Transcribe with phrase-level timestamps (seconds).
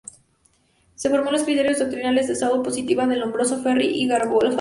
[0.95, 4.49] Se formó en los criterios doctrinales de Scuola Positiva de Lombroso, Ferri y Garofalo.